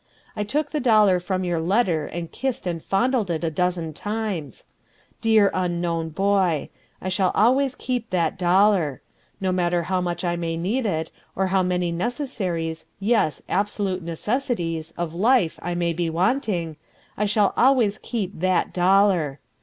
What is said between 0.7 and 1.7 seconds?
the dollar from your